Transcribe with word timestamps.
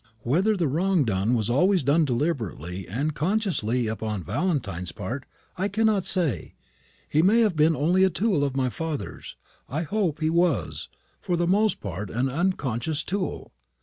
Whether 0.23 0.57
the 0.57 0.67
wrong 0.67 1.03
done 1.03 1.35
was 1.35 1.47
always 1.47 1.83
done 1.83 2.05
deliberately 2.05 2.87
and 2.87 3.13
consciously 3.13 3.85
upon 3.85 4.23
Valentine's 4.23 4.91
part, 4.91 5.25
I 5.59 5.67
cannot 5.67 6.07
say. 6.07 6.55
He 7.07 7.21
may 7.21 7.41
have 7.41 7.55
been 7.55 7.75
only 7.75 8.03
a 8.03 8.09
tool 8.09 8.43
of 8.43 8.55
my 8.57 8.71
father's. 8.71 9.35
I 9.69 9.83
hope 9.83 10.19
he 10.19 10.31
was, 10.31 10.89
for 11.19 11.37
the 11.37 11.45
most 11.45 11.81
part 11.81 12.09
an 12.09 12.29
unconscious 12.29 13.03
tool." 13.03 13.53